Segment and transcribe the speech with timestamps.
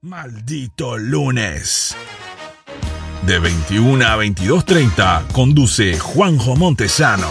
[0.00, 1.96] Maldito lunes.
[3.26, 7.26] De 21 a 22.30 conduce Juanjo Montesano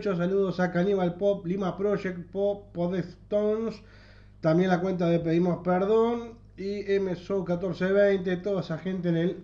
[0.00, 0.16] 78.
[0.16, 3.80] Saludos a Cannibal Pop, Lima Project Pop, Podstones.
[4.40, 8.36] También la cuenta de Pedimos Perdón y MSO 1420.
[8.38, 9.36] Toda esa gente en el,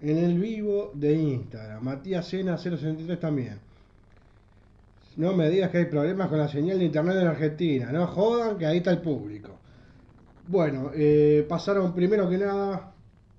[0.00, 1.82] en el vivo de Instagram.
[1.82, 3.58] Matías Sena 063 también.
[5.16, 7.92] No me digas que hay problemas con la señal de internet en Argentina.
[7.92, 9.50] No jodan que ahí está el público.
[10.46, 12.92] Bueno, eh, pasaron primero que nada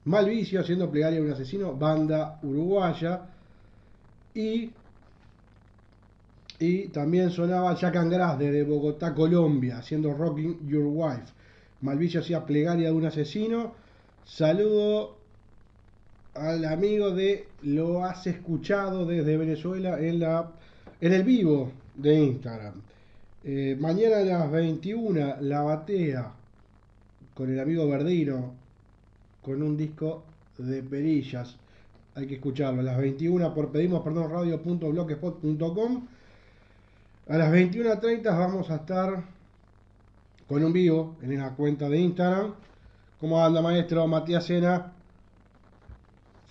[0.06, 3.22] Malvicio haciendo plegaria de un asesino, banda uruguaya.
[4.36, 4.72] Y,
[6.60, 11.34] y también sonaba Jack Angras desde Bogotá, Colombia, haciendo Rocking Your Wife.
[11.82, 13.74] Malvicio hacía plegaria de un asesino.
[14.24, 15.18] Saludo
[16.36, 20.52] al amigo de Lo has escuchado desde Venezuela en, la,
[21.02, 22.82] en el vivo de Instagram.
[23.44, 26.32] Eh, mañana a las 21, La Batea,
[27.34, 28.54] con el amigo Verdino,
[29.42, 30.24] con un disco
[30.58, 31.58] de perillas.
[32.16, 32.80] Hay que escucharlo.
[32.82, 36.08] A las 21 por pedimos perdón radio.blogspot.com.
[37.30, 39.24] A las 21.30 vamos a estar
[40.46, 42.54] con un vivo en la cuenta de Instagram.
[43.18, 44.92] ¿Cómo anda maestro Matías Sena?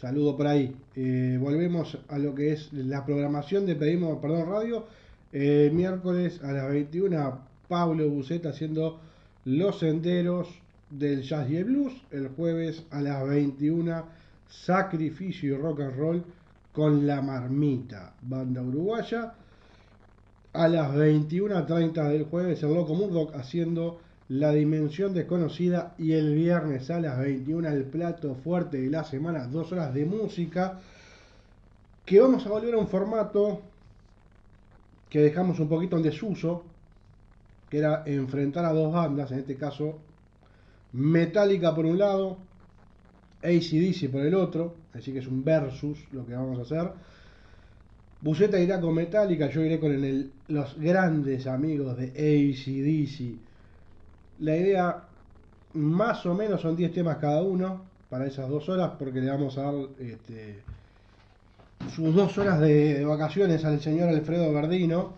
[0.00, 0.74] Saludo por ahí.
[0.96, 4.86] Eh, volvemos a lo que es la programación de Pedimos Perdón Radio.
[5.34, 7.38] Eh, miércoles a las 21
[7.68, 8.98] Pablo Buceta haciendo
[9.44, 10.48] Los Senderos
[10.88, 11.92] del Jazz y el Blues.
[12.10, 14.06] El jueves a las 21
[14.48, 16.24] Sacrificio y Rock and Roll
[16.72, 19.34] con La Marmita, banda uruguaya.
[20.54, 26.90] A las 21.30 del jueves el Loco Murdoch haciendo La Dimensión Desconocida y el viernes
[26.90, 30.78] a las 21 el plato fuerte de la semana, dos horas de música,
[32.04, 33.62] que vamos a volver a un formato
[35.08, 36.64] que dejamos un poquito en desuso,
[37.70, 40.00] que era enfrentar a dos bandas, en este caso
[40.92, 42.36] Metallica por un lado,
[43.42, 46.92] ACDC por el otro, así que es un versus lo que vamos a hacer.
[48.22, 53.36] Buceta irá con Metallica, yo iré con los grandes amigos de ACDC.
[54.38, 55.02] La idea
[55.74, 59.58] más o menos son 10 temas cada uno para esas dos horas porque le vamos
[59.58, 60.60] a dar este,
[61.92, 65.14] sus dos horas de, de vacaciones al señor Alfredo Verdino.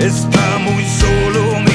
[0.00, 1.73] está muy solo.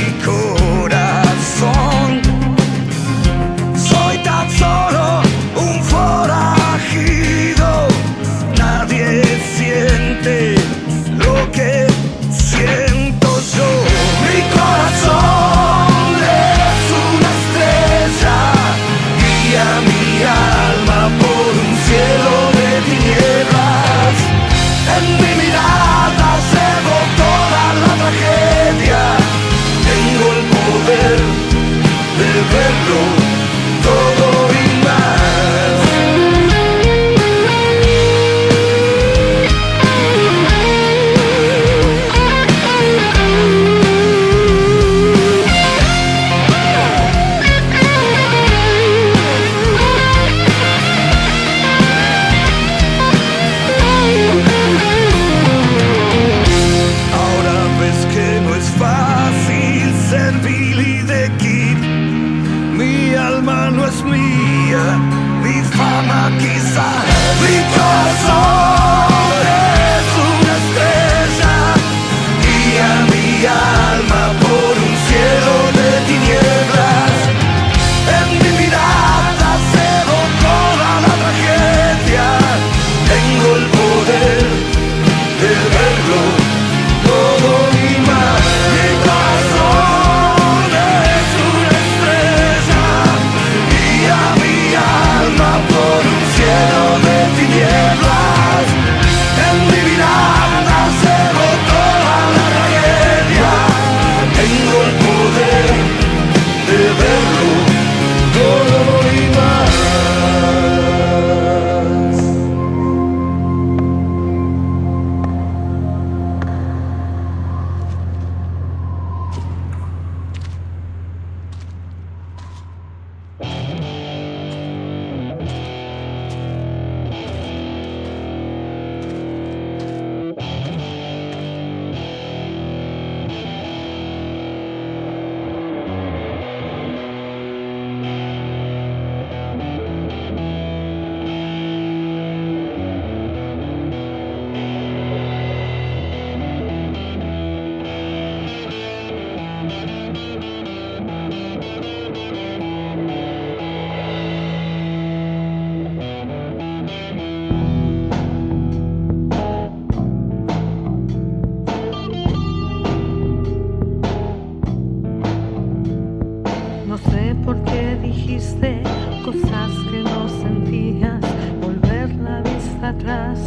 [168.29, 168.83] dijiste
[169.25, 171.19] cosas que no sentías,
[171.61, 173.39] volver la vista atrás,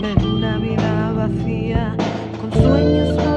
[0.00, 1.96] ver una vida vacía,
[2.40, 3.31] con sueños.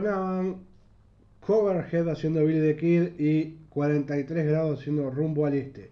[0.00, 0.56] Sonaban
[1.40, 5.90] Coverhead haciendo Billy the Kid y 43 grados haciendo rumbo al este.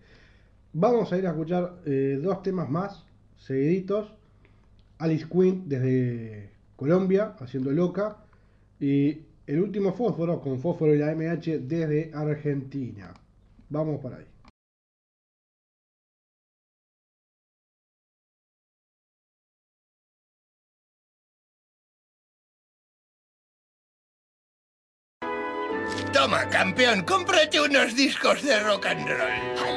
[0.73, 3.05] Vamos a ir a escuchar eh, dos temas más
[3.38, 4.12] seguiditos.
[4.99, 8.19] Alice Quinn desde Colombia haciendo loca
[8.81, 13.14] y el último fósforo con fósforo y la MH desde Argentina.
[13.71, 14.34] Vamos para ahí.
[26.14, 29.74] Toma, campeón, cómprate unos discos de rock and roll.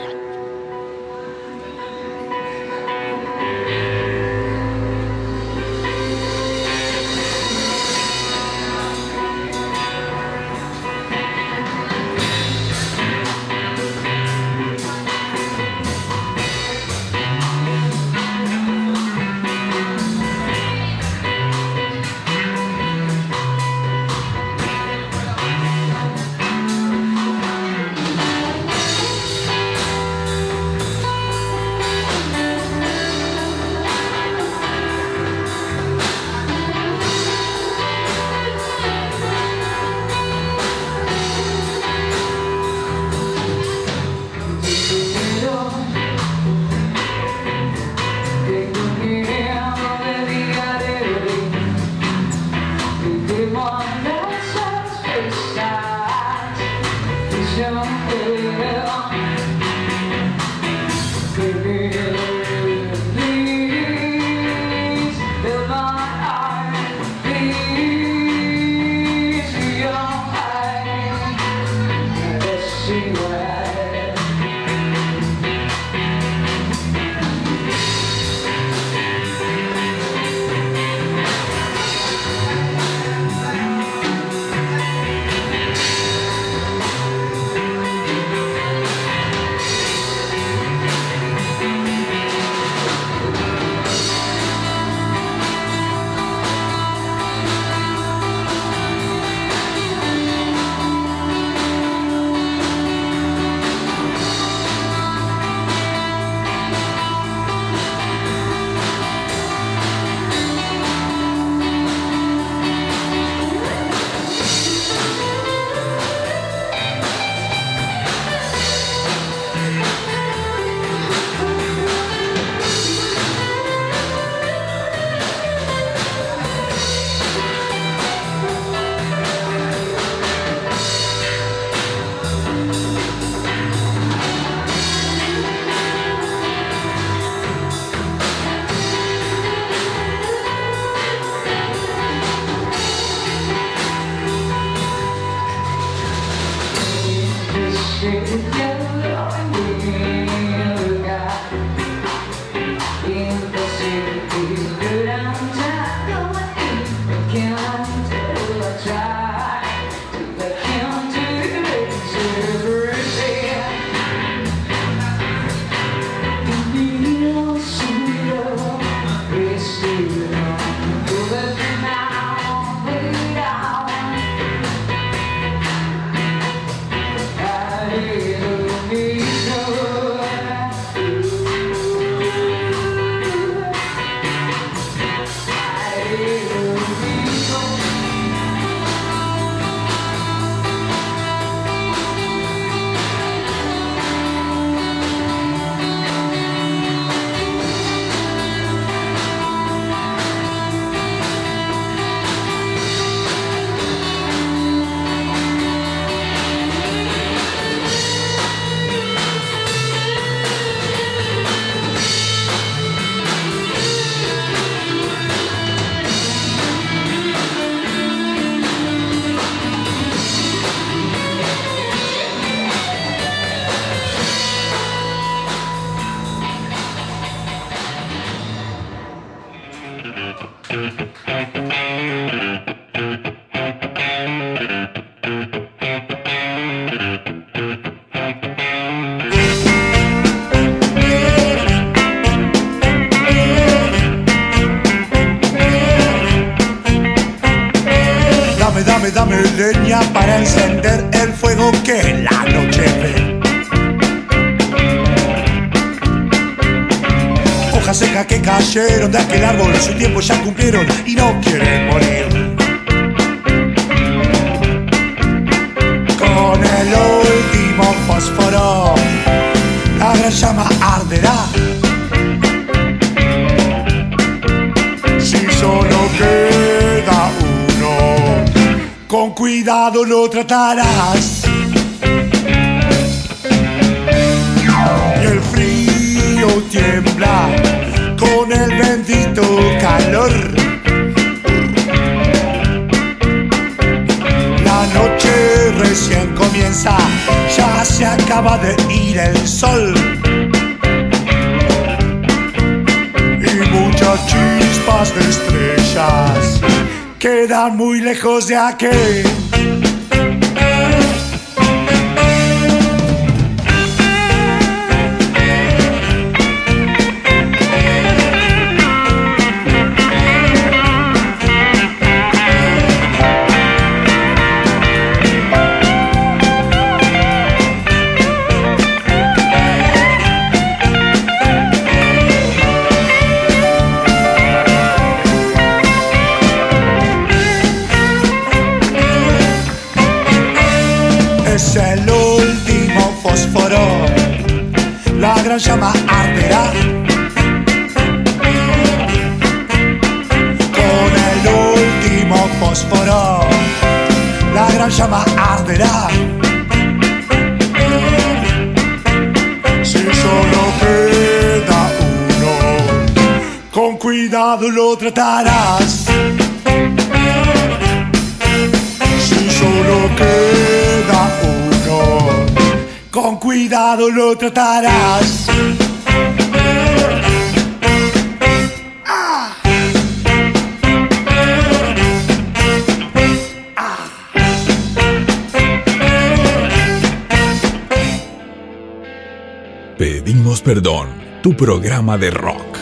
[391.57, 392.77] Programa de rock.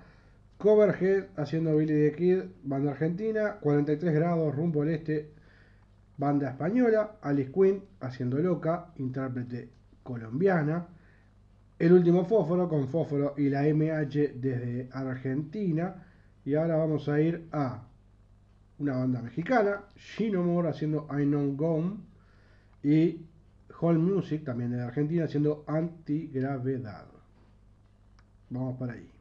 [0.63, 5.33] Coverhead haciendo Billy the Kid, banda argentina, 43 grados rumbo al este,
[6.17, 9.71] banda española, Alice Quinn haciendo Loca, intérprete
[10.05, 10.87] colombiana,
[11.81, 16.07] El último fósforo con Fósforo y la MH desde Argentina,
[16.45, 17.83] y ahora vamos a ir a
[18.79, 21.97] una banda mexicana, Shino More haciendo I Know Gone
[22.85, 23.27] y
[23.81, 27.07] Hall Music también de Argentina haciendo Antigravedad.
[28.51, 29.12] Vamos para ahí.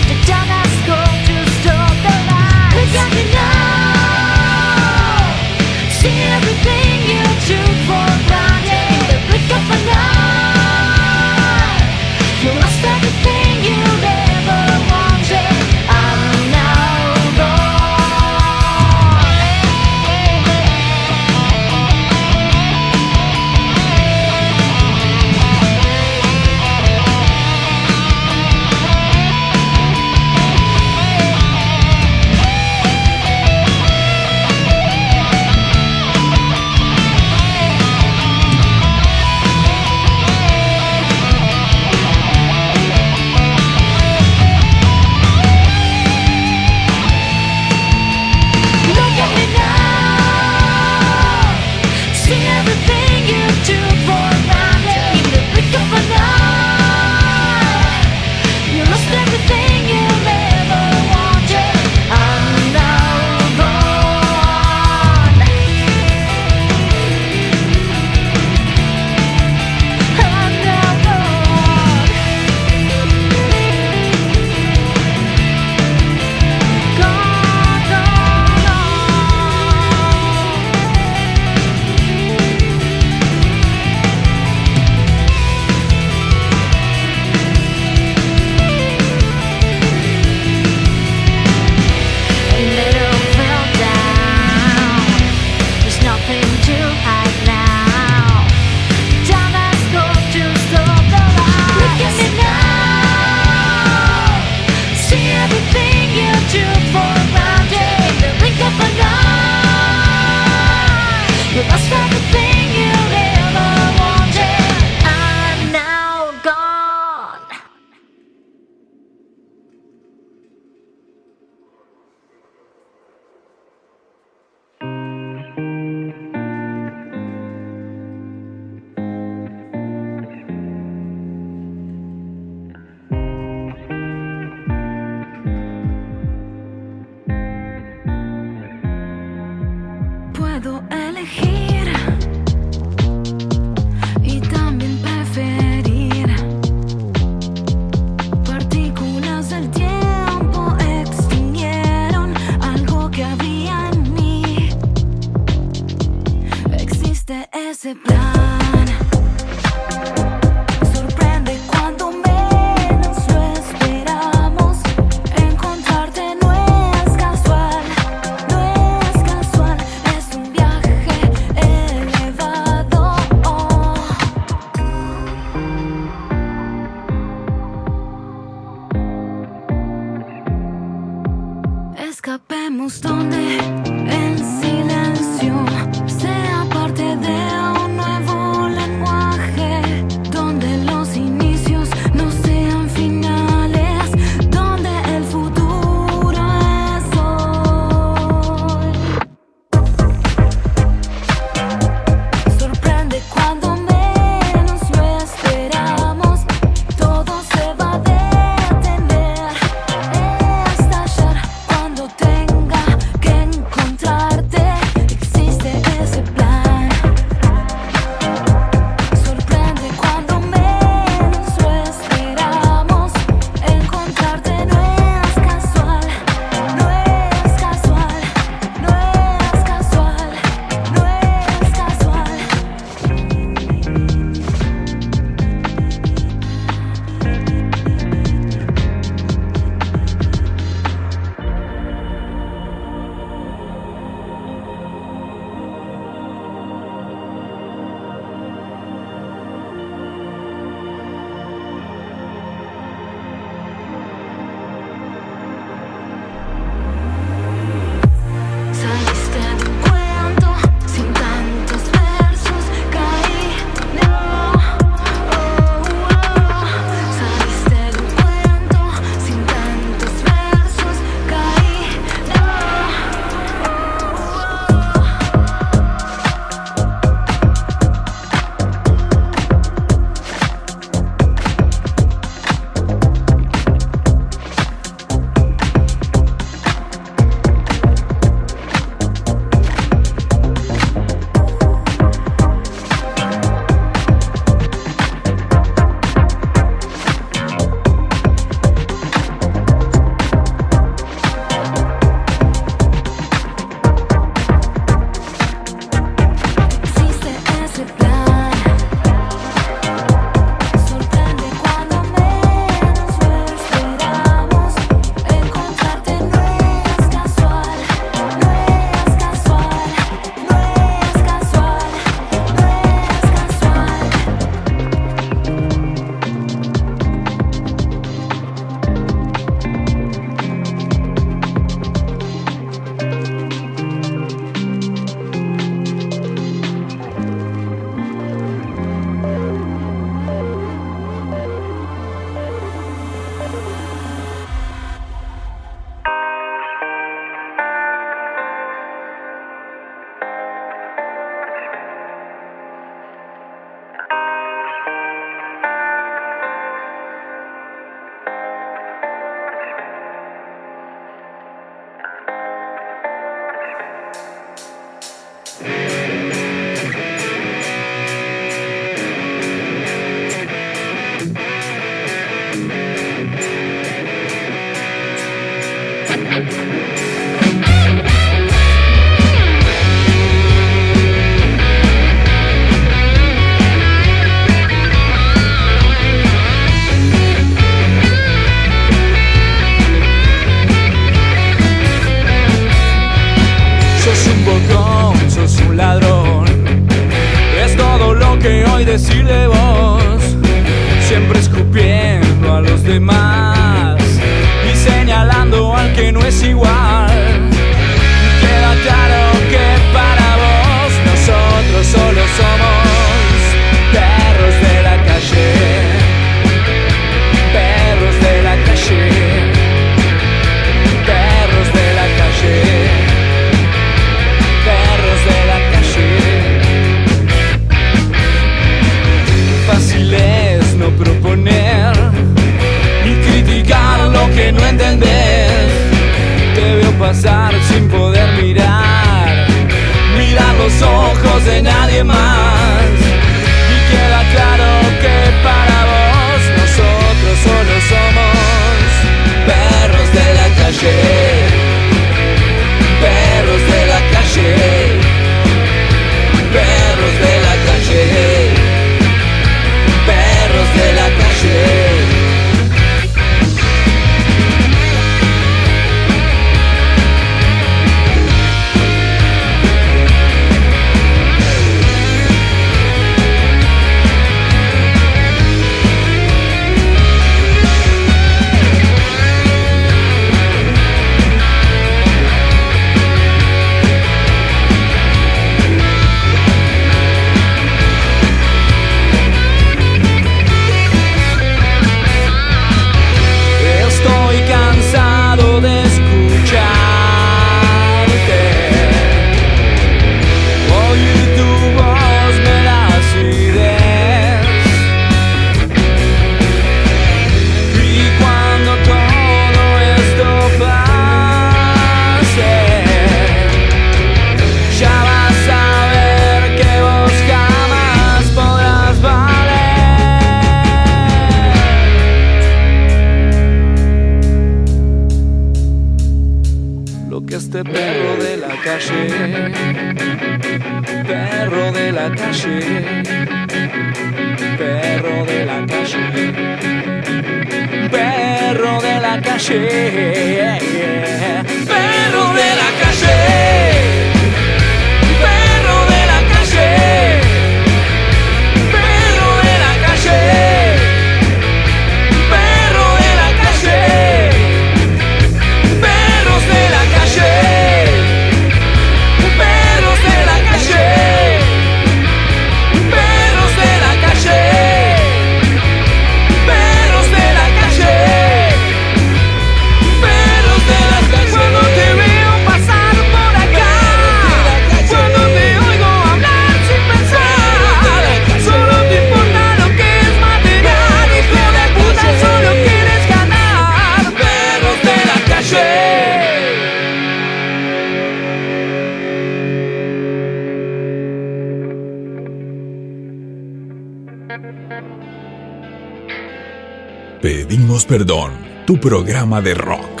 [597.92, 598.32] Perdón,
[598.66, 600.00] tu programa de rock.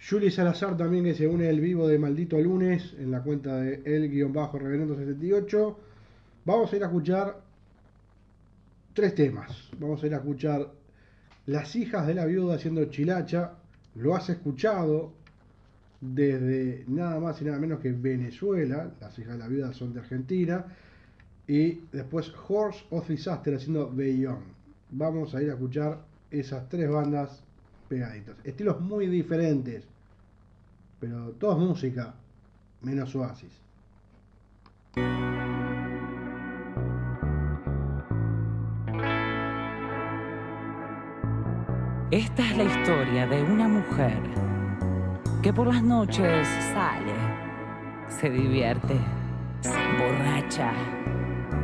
[0.08, 3.84] Juli Salazar también que se une al vivo de Maldito Lunes en la cuenta de
[3.86, 5.78] el-reverendo78.
[6.46, 7.42] Vamos a ir a escuchar
[8.94, 9.70] tres temas.
[9.80, 10.72] Vamos a ir a escuchar
[11.48, 13.54] Las hijas de la viuda haciendo chilacha.
[13.96, 15.12] Lo has escuchado
[16.02, 18.92] desde nada más y nada menos que Venezuela.
[19.00, 20.66] Las hijas de la viuda son de Argentina.
[21.48, 24.44] Y después Horse of Disaster haciendo Beyond.
[24.92, 26.00] Vamos a ir a escuchar
[26.32, 27.42] esas tres bandas
[27.90, 28.36] pegaditas.
[28.44, 29.84] Estilos muy diferentes.
[31.00, 32.14] Pero todos música.
[32.82, 33.52] Menos Oasis.
[42.16, 44.18] Esta es la historia de una mujer
[45.44, 47.12] que por las noches sale,
[48.08, 48.96] se divierte,
[49.60, 50.72] se emborracha,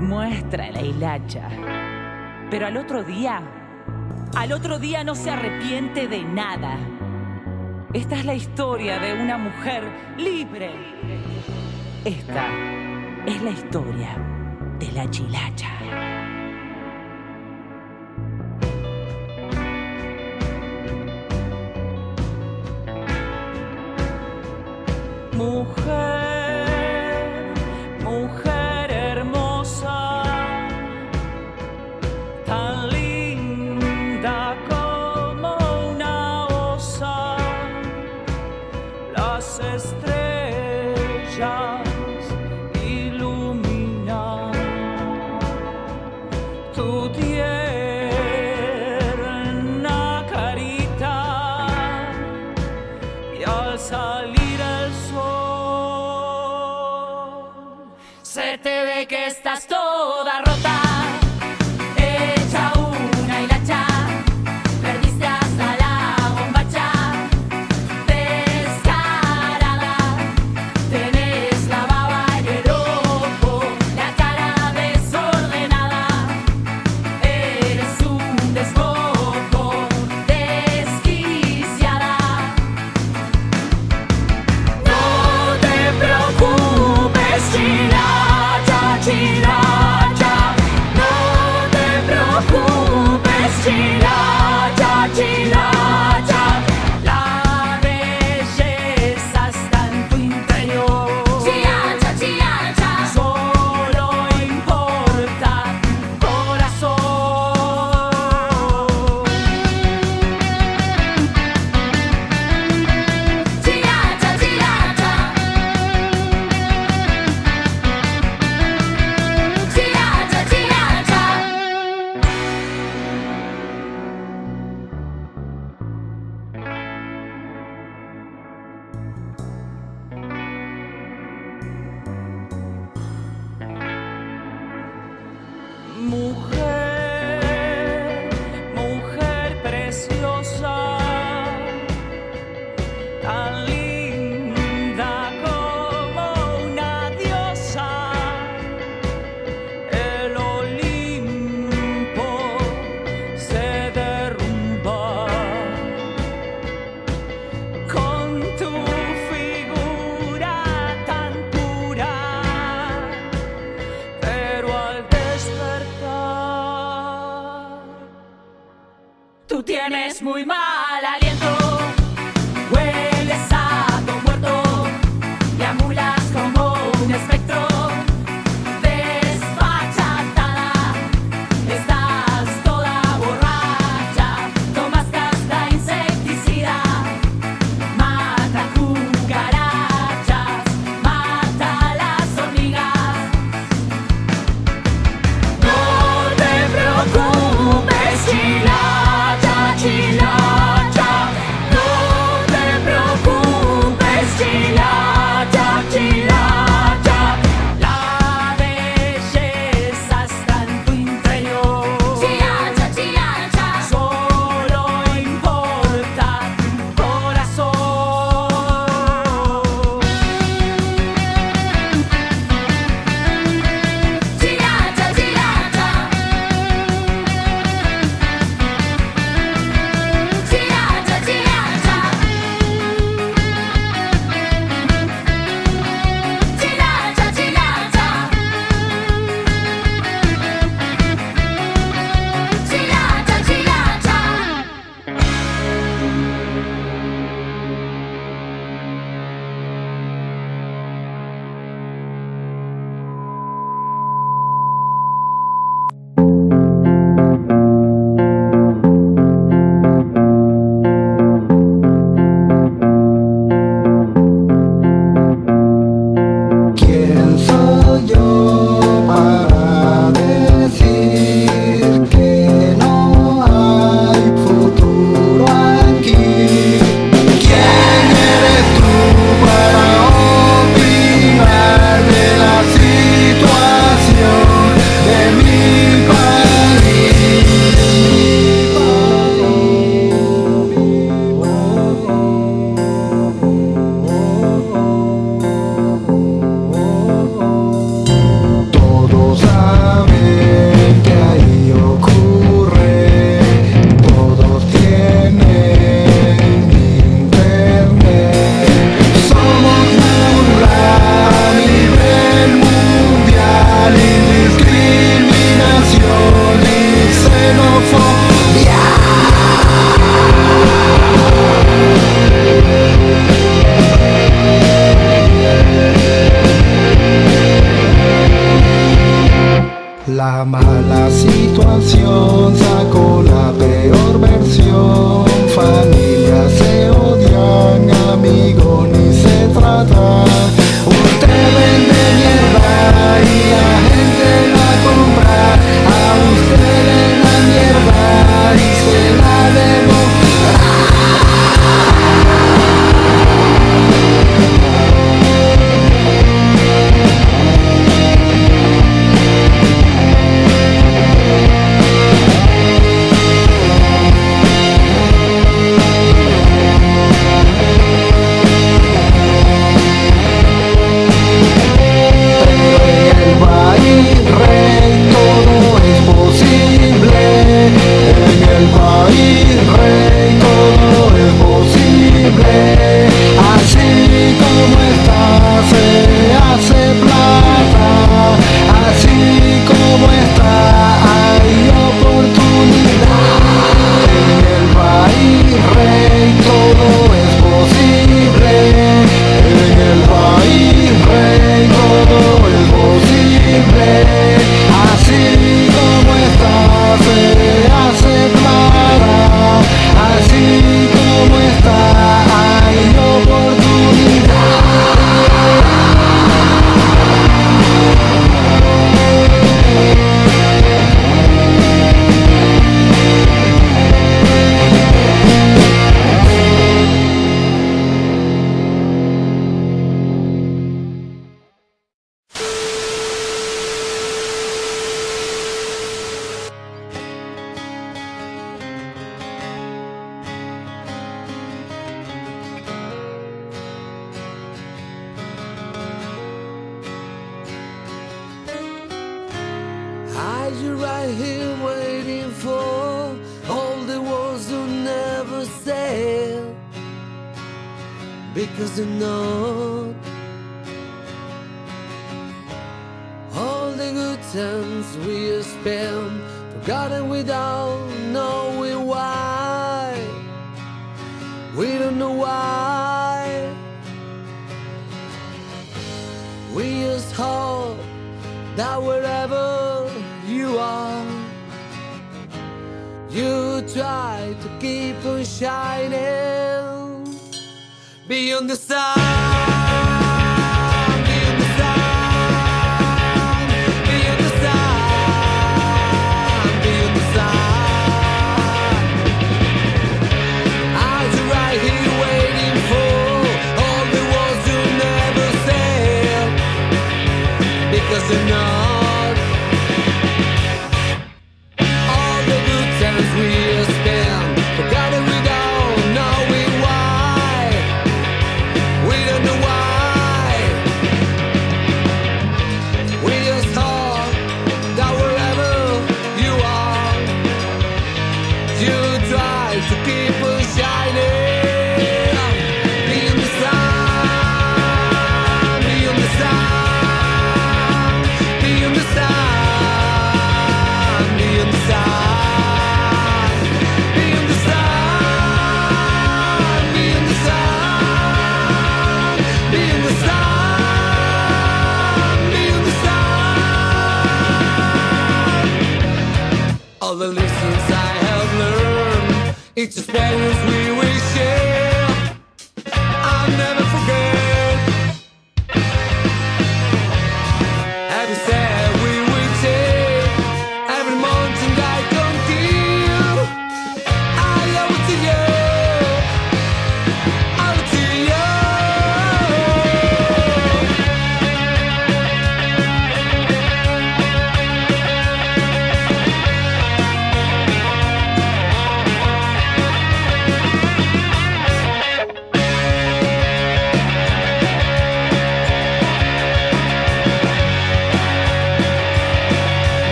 [0.00, 1.48] muestra la hilacha.
[2.50, 3.40] Pero al otro día,
[4.34, 6.78] al otro día no se arrepiente de nada.
[7.92, 9.84] Esta es la historia de una mujer
[10.16, 10.72] libre.
[12.04, 12.48] Esta
[13.24, 14.16] es la historia
[14.80, 16.09] de la chilacha.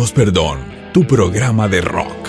[0.00, 0.60] Pedimos Perdón,
[0.94, 2.26] tu programa de rock.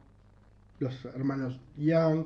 [0.79, 2.25] los hermanos Young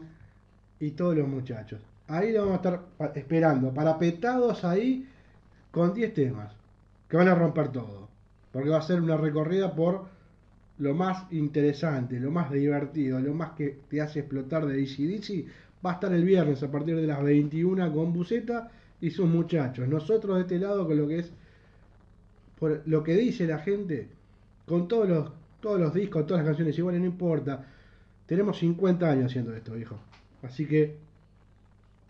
[0.79, 1.79] y todos los muchachos.
[2.07, 5.07] Ahí lo vamos a estar esperando, parapetados ahí
[5.71, 6.51] con 10 temas
[7.07, 8.09] que van a romper todo.
[8.51, 10.05] Porque va a ser una recorrida por
[10.79, 15.45] lo más interesante, lo más divertido, lo más que te hace explotar de DC
[15.85, 19.87] Va a estar el viernes a partir de las 21 con Buceta y sus muchachos.
[19.87, 21.31] Nosotros de este lado con lo que es
[22.59, 24.09] por lo que dice la gente,
[24.65, 27.65] con todos los, todos los discos, todas las canciones iguales, no importa.
[28.25, 29.97] Tenemos 50 años haciendo esto, hijo.
[30.43, 30.97] Así que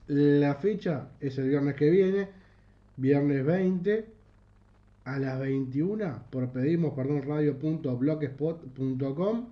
[0.07, 2.29] la fecha es el viernes que viene,
[2.97, 4.05] viernes 20
[5.05, 9.45] a las 21 por pedimos perdón radio.blogspot.com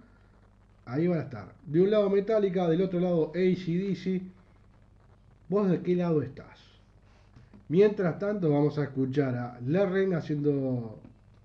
[0.86, 1.54] ahí van a estar.
[1.66, 4.24] De un lado Metallica del otro lado ACDC
[5.50, 6.60] vos de qué lado estás
[7.70, 11.00] mientras tanto vamos a escuchar a Lerren haciendo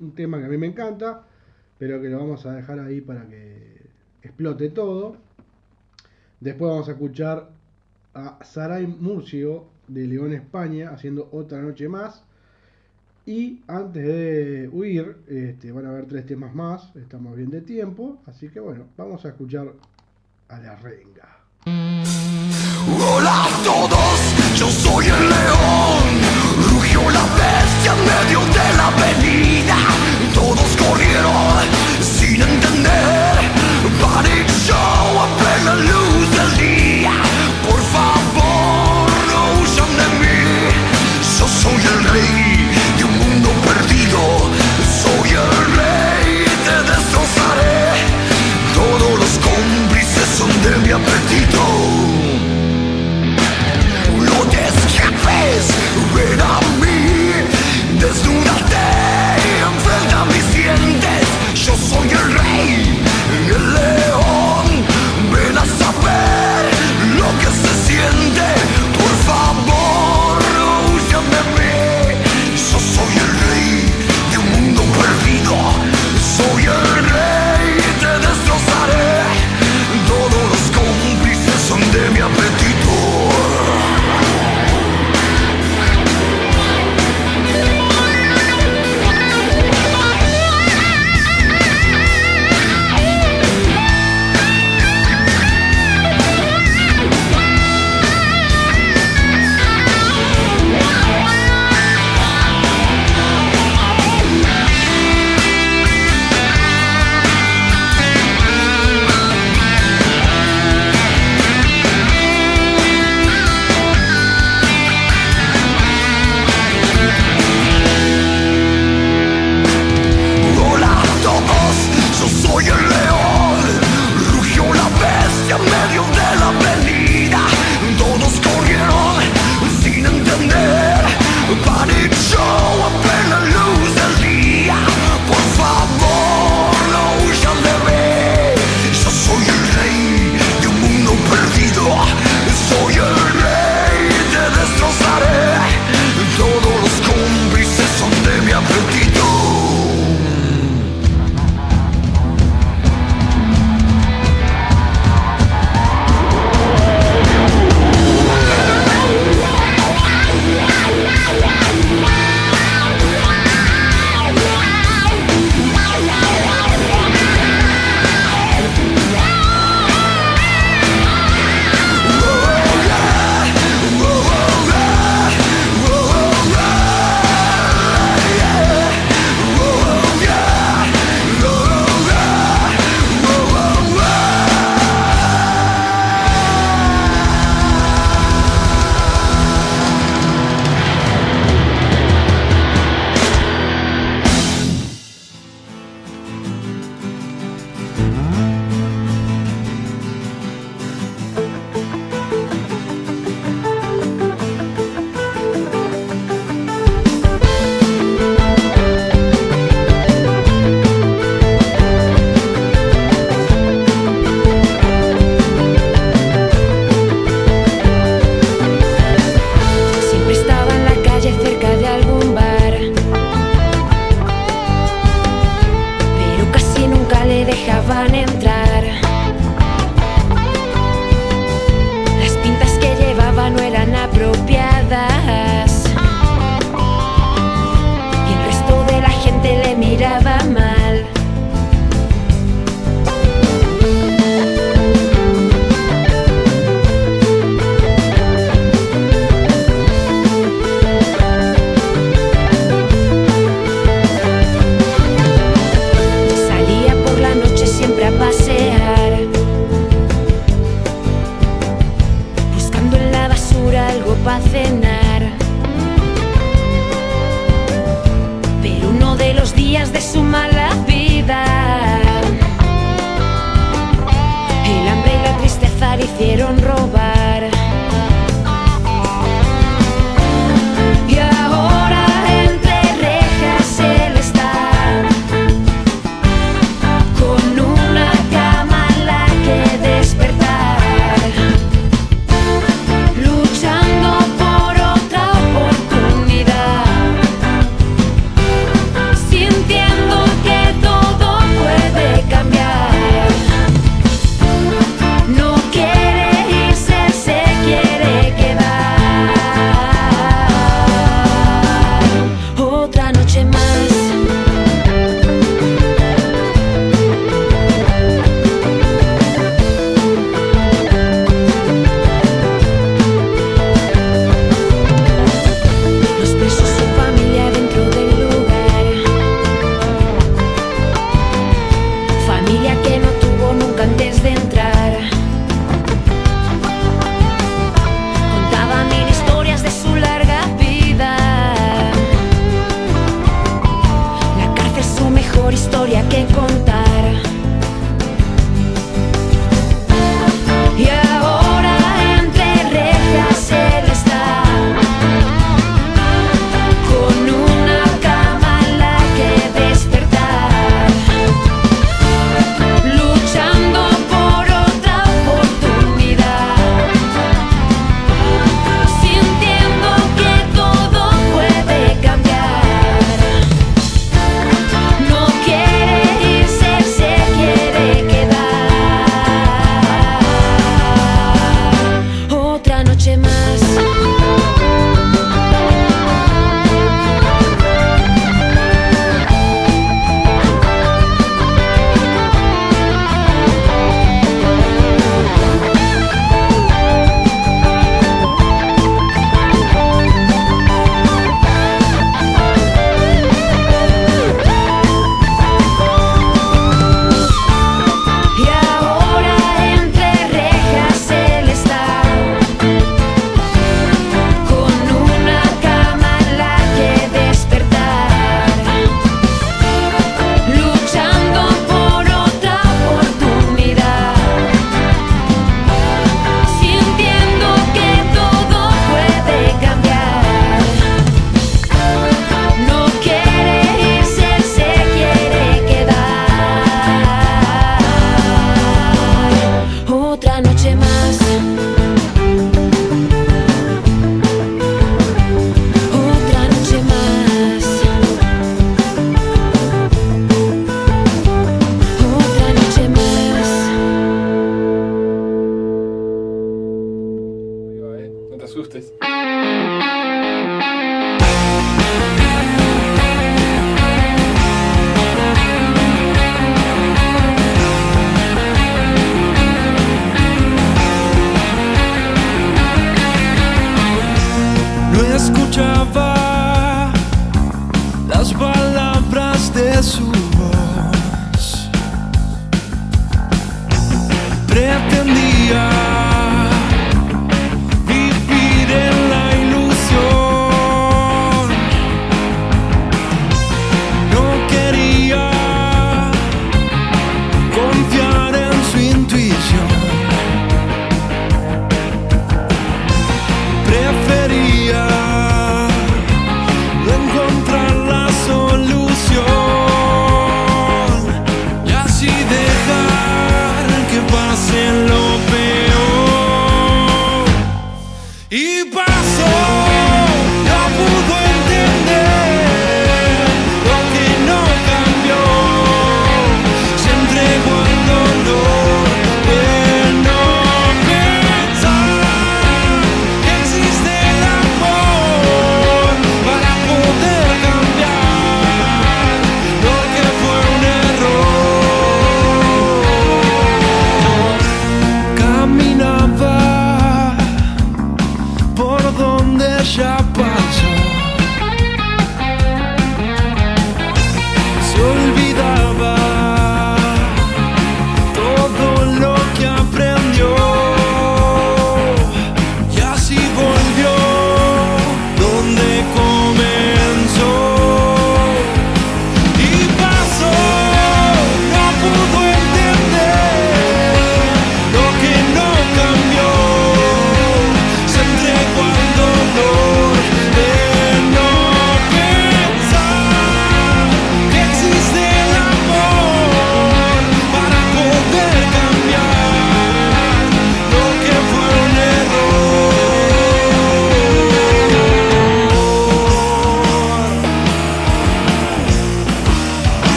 [0.00, 1.24] un tema que a mí me encanta
[1.78, 3.82] pero que lo vamos a dejar ahí para que
[4.22, 5.16] explote todo.
[6.40, 7.50] Después vamos a escuchar
[8.14, 12.22] a Saray Murcio de León, España, haciendo otra noche más.
[13.26, 18.22] Y antes de huir, este, van a haber tres temas más, estamos bien de tiempo,
[18.26, 19.70] así que bueno, vamos a escuchar
[20.48, 21.36] a la renga.
[22.86, 26.22] Hola a todos, yo soy el león,
[26.72, 27.26] rugió la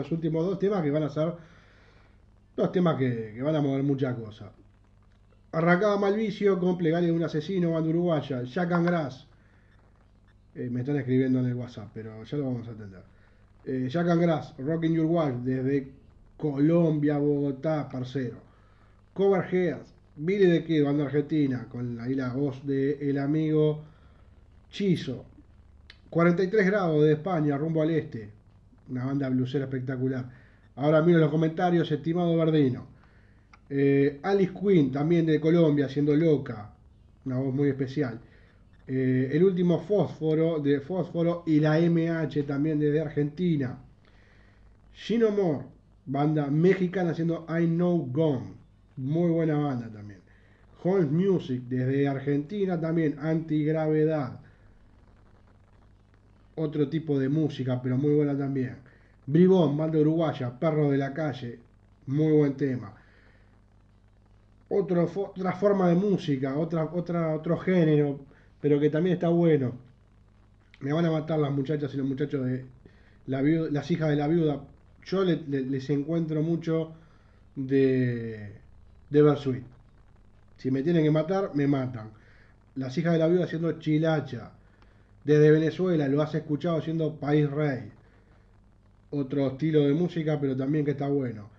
[0.00, 1.34] los últimos dos temas que van a ser
[2.56, 4.50] dos temas que, van a mover muchas cosas.
[5.52, 9.26] Arrancaba Malvicio con Plegaria de un asesino, banda uruguaya, Jack and Grass.
[10.54, 13.02] Eh, me están escribiendo en el WhatsApp, pero ya lo vamos a atender.
[13.64, 15.92] Eh, Jack and Rocking Your Wife, desde
[16.36, 18.36] Colombia, Bogotá, parcero.
[19.12, 23.82] Cover Heads, Billy the Kid, banda argentina, con ahí la voz de el amigo
[24.70, 25.24] Chizo.
[26.10, 28.39] 43 grados de España, rumbo al este.
[28.90, 30.28] Una banda blusera espectacular.
[30.76, 32.86] Ahora miro los comentarios, estimado Verdino.
[33.68, 36.72] Eh, Alice Quinn, también de Colombia, siendo loca.
[37.24, 38.20] Una voz muy especial.
[38.86, 43.78] Eh, el último Fósforo de Fósforo y la MH también desde Argentina.
[44.92, 45.66] Gino Moore,
[46.06, 48.54] banda mexicana haciendo I Know Gone.
[48.96, 50.20] Muy buena banda también.
[50.82, 54.40] Holmes Music desde Argentina también, Antigravedad.
[56.64, 58.76] Otro tipo de música, pero muy buena también.
[59.26, 61.58] Bribón, banda uruguaya, Perro de la Calle.
[62.06, 62.94] Muy buen tema.
[64.68, 68.20] Otra forma de música, otra, otra, otro género,
[68.60, 69.72] pero que también está bueno.
[70.80, 72.64] Me van a matar las muchachas y los muchachos de
[73.26, 74.60] las hijas de la viuda.
[75.04, 76.92] Yo le- le- les encuentro mucho
[77.56, 78.54] de,
[79.10, 79.64] de Bersuit.
[80.58, 82.10] Si me tienen que matar, me matan.
[82.76, 84.52] Las hijas de la viuda haciendo chilacha.
[85.24, 87.92] Desde Venezuela lo has escuchado haciendo País Rey.
[89.10, 91.50] Otro estilo de música, pero también que está bueno.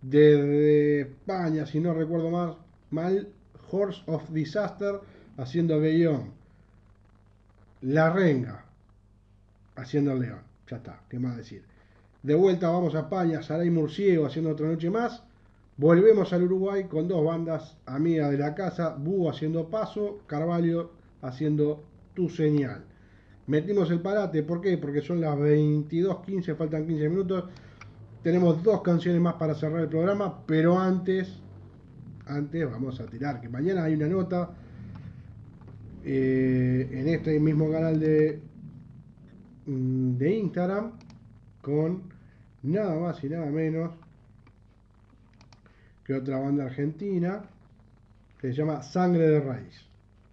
[0.00, 2.56] Desde España, si no recuerdo más,
[2.90, 3.28] mal,
[3.70, 5.00] Horse of Disaster
[5.36, 6.32] haciendo Bellón.
[7.82, 8.64] La Renga
[9.76, 10.40] haciendo León.
[10.68, 11.64] Ya está, ¿qué más decir?
[12.22, 15.22] De vuelta vamos a España, Saray Murciego haciendo otra noche más.
[15.76, 20.92] Volvemos al Uruguay con dos bandas amigas de la casa, Búho haciendo Paso, Carvalho
[21.22, 21.82] haciendo
[22.14, 22.84] Tu Señal.
[23.46, 24.78] Metimos el parate, ¿por qué?
[24.78, 27.44] Porque son las 22.15, faltan 15 minutos.
[28.22, 31.28] Tenemos dos canciones más para cerrar el programa, pero antes,
[32.26, 34.50] antes vamos a tirar, que mañana hay una nota
[36.04, 38.40] eh, en este mismo canal de,
[39.66, 40.92] mm, de Instagram
[41.60, 42.02] con
[42.62, 43.92] nada más y nada menos
[46.04, 47.42] que otra banda argentina
[48.40, 49.84] que se llama Sangre de Raíz,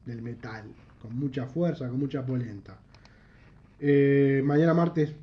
[0.06, 0.64] del metal,
[1.02, 2.78] con mucha fuerza, con mucha polenta.
[3.80, 5.14] Eh, mañana martes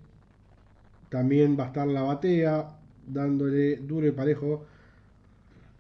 [1.08, 2.76] también va a estar la batea,
[3.06, 4.66] dándole duro y parejo.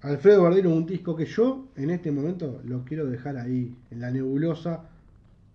[0.02, 4.10] Alfredo Bardino, un disco que yo en este momento lo quiero dejar ahí, en la
[4.10, 4.82] nebulosa,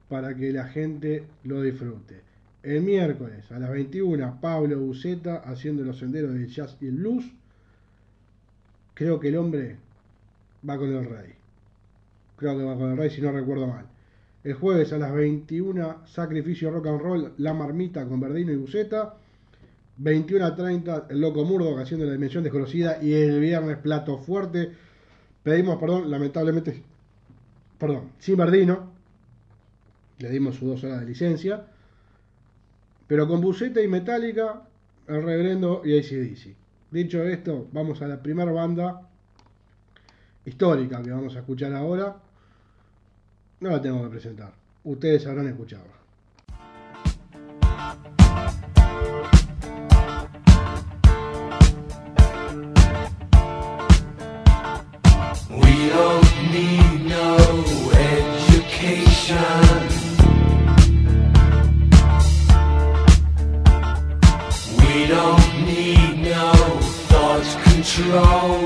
[0.10, 2.22] para que la gente lo disfrute.
[2.64, 7.26] El miércoles a las 21, Pablo Buceta haciendo los senderos del jazz y el blues.
[8.96, 9.78] Creo que el hombre
[10.68, 11.34] va con el rey.
[12.36, 13.86] Creo que va con el rey, si no recuerdo mal.
[14.44, 19.16] El jueves a las 21, Sacrificio Rock and Roll, La Marmita con Verdino y Buceta.
[19.98, 23.04] 21 a 30, el Loco Murdo haciendo la dimensión desconocida.
[23.04, 24.72] Y el viernes, Plato Fuerte.
[25.44, 26.82] Pedimos perdón, lamentablemente,
[27.78, 28.94] perdón, sin Verdino.
[30.20, 31.66] Le dimos sus dos horas de licencia.
[33.08, 34.62] Pero con Buceta y Metallica,
[35.08, 36.56] el Reverendo y ACDC.
[36.92, 39.02] Dicho esto, vamos a la primera banda
[40.46, 42.29] histórica que vamos a escuchar ahora.
[43.62, 44.54] No la tengo que presentar.
[44.86, 45.84] Ustedes habrán escuchado.
[55.50, 57.36] We don't need no
[57.92, 59.38] education.
[64.78, 66.54] We don't need no
[67.10, 68.59] thought control.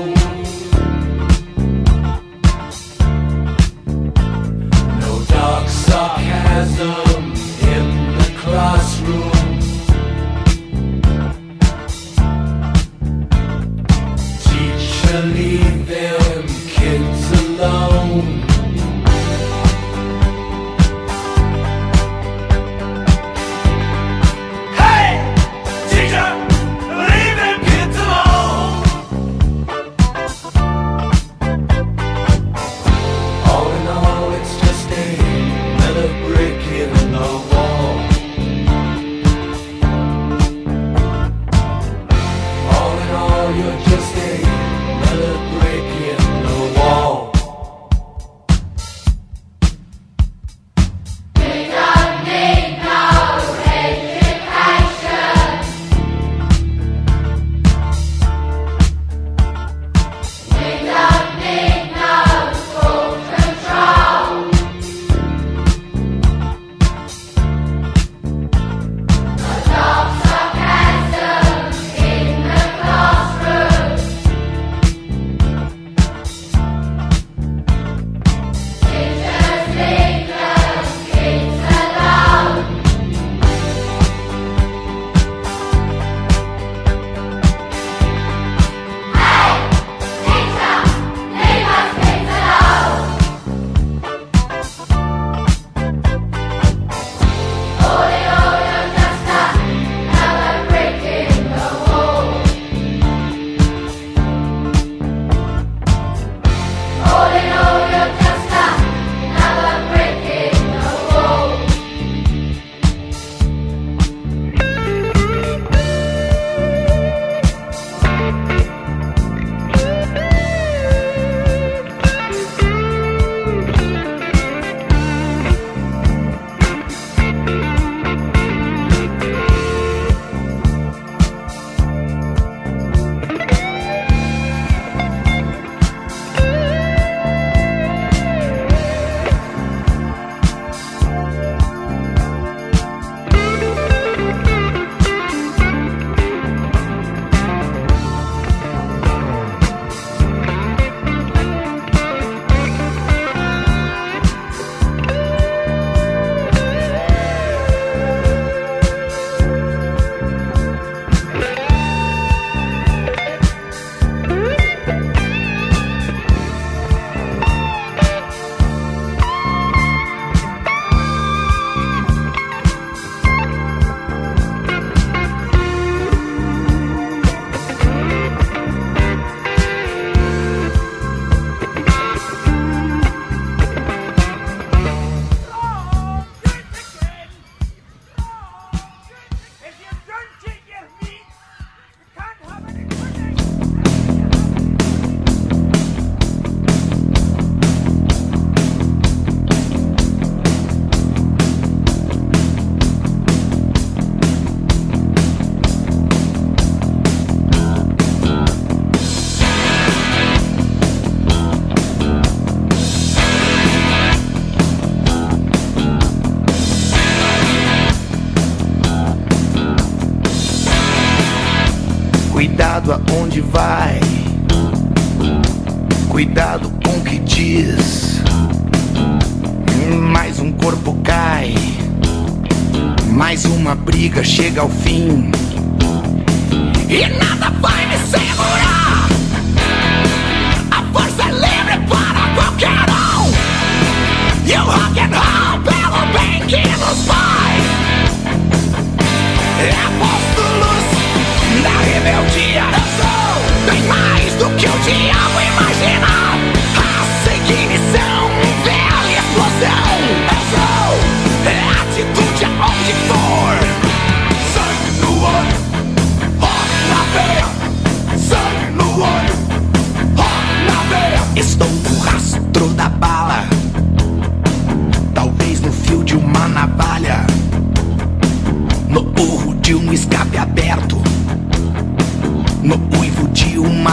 [234.44, 235.43] Chega ao fim.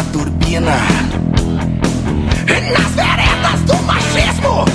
[0.05, 0.77] Turbina.
[2.73, 4.65] Nas veredas do machismo.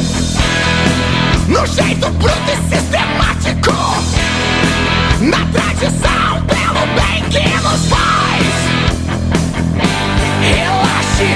[1.49, 3.73] No jeito bruto e sistemático.
[5.21, 8.47] Na tradição pelo bem que nos faz.
[10.41, 11.31] Relaxe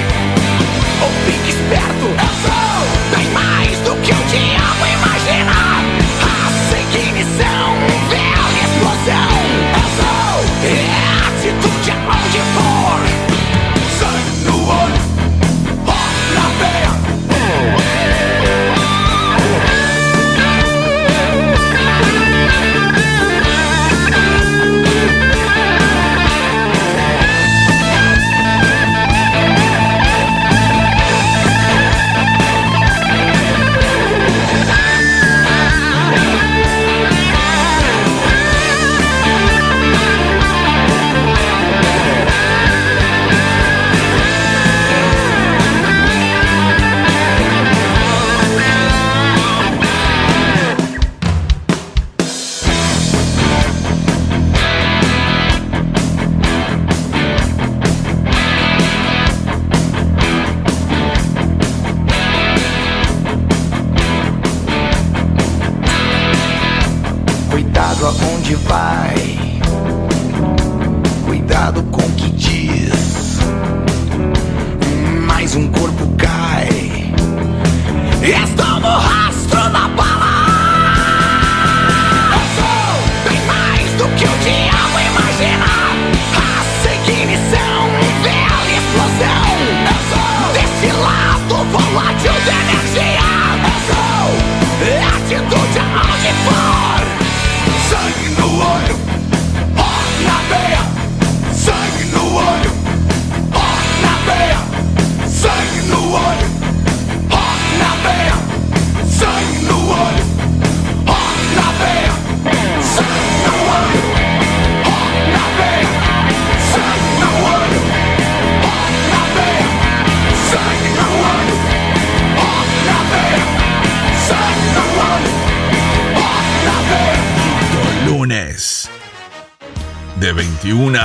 [1.03, 2.20] ou fique esperto.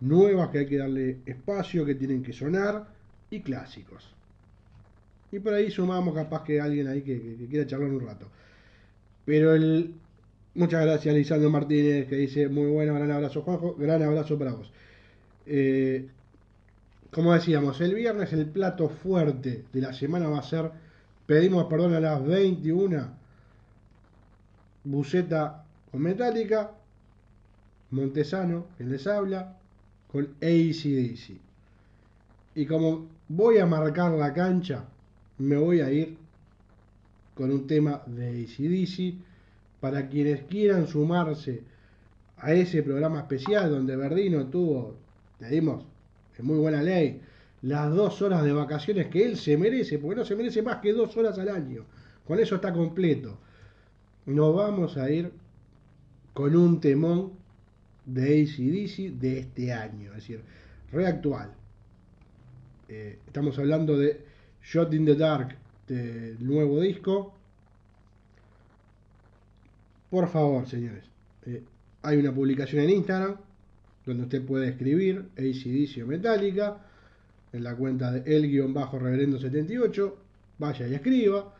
[0.00, 2.86] nuevas que hay que darle espacio, que tienen que sonar,
[3.30, 4.12] y clásicos.
[5.32, 8.26] Y por ahí sumamos capaz que alguien ahí que quiera charlar un rato.
[9.26, 9.94] Pero el...
[10.54, 14.72] Muchas gracias Lisandro Martínez que dice muy bueno, gran abrazo Juanjo, gran abrazo para vos.
[15.44, 16.08] Eh,
[17.10, 20.70] como decíamos, el viernes el plato fuerte de la semana va a ser,
[21.26, 23.10] pedimos perdón a las 21,
[24.84, 26.72] Buceta con Metallica,
[27.90, 29.56] Montesano, que les habla,
[30.10, 31.38] con ACDC.
[32.54, 34.84] Y como voy a marcar la cancha,
[35.38, 36.16] me voy a ir
[37.36, 39.14] con un tema de ACDC,
[39.78, 41.62] para quienes quieran sumarse
[42.38, 44.96] a ese programa especial donde Verdino tuvo,
[45.38, 45.84] le dimos
[46.38, 47.20] en muy buena ley,
[47.62, 50.94] las dos horas de vacaciones que él se merece, porque no se merece más que
[50.94, 51.84] dos horas al año.
[52.26, 53.38] Con eso está completo.
[54.24, 55.30] Nos vamos a ir
[56.32, 57.32] con un temón
[58.06, 60.40] de ACDC de este año, es decir,
[60.90, 61.52] reactual.
[62.88, 64.24] Eh, estamos hablando de
[64.62, 65.56] Shot in the Dark,
[65.86, 67.34] del nuevo disco.
[70.10, 71.04] Por favor, señores,
[71.46, 71.62] eh,
[72.02, 73.36] hay una publicación en Instagram
[74.04, 76.78] donde usted puede escribir ACDC o Metallica
[77.52, 80.14] en la cuenta de el-reverendo78.
[80.58, 81.52] Vaya y escriba.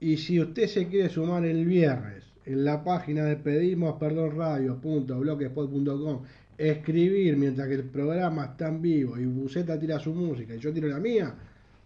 [0.00, 6.22] Y si usted se quiere sumar el viernes en la página de pedimos perdón radio.blogspot.com
[6.58, 10.72] escribir mientras que el programa está en vivo y Buceta tira su música y yo
[10.72, 11.34] tiro la mía,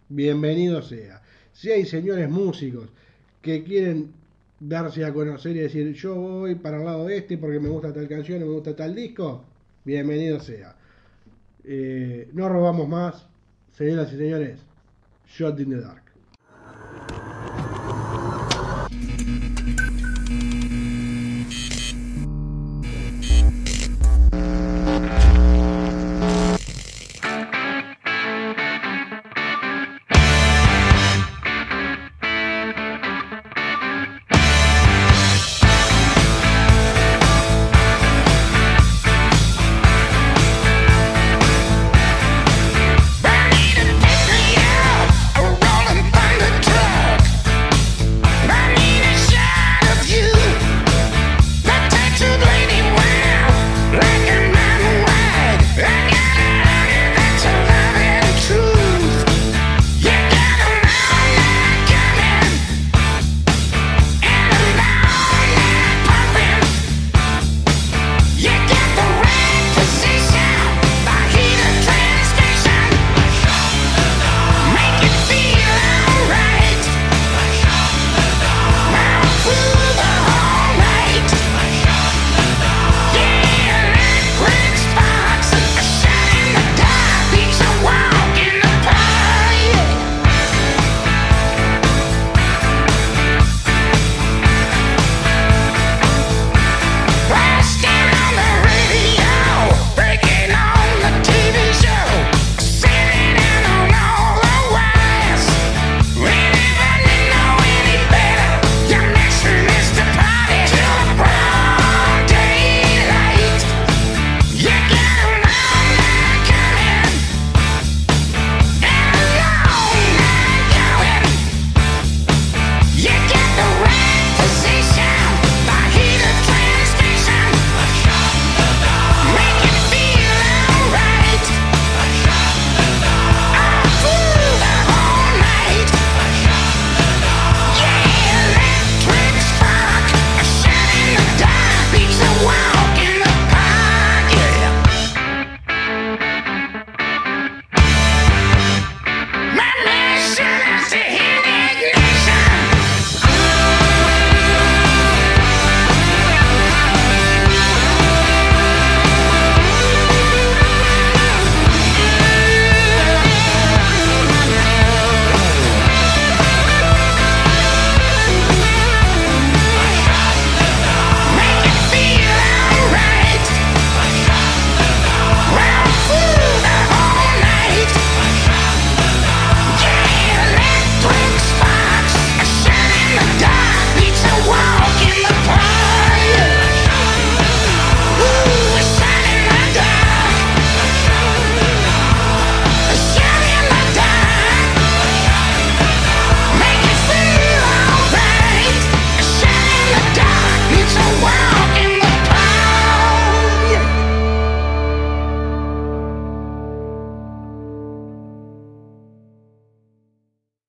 [0.09, 1.23] bienvenido sea.
[1.53, 2.89] Si hay señores músicos
[3.43, 4.13] que quieren
[4.61, 8.09] darse a conocer y decir yo voy para el lado este porque me gusta tal
[8.09, 9.45] canción, me gusta tal disco,
[9.85, 10.75] bienvenido sea.
[11.65, 13.27] Eh, no robamos más,
[13.77, 14.59] señoras y señores,
[15.29, 16.06] Shot in the Dark.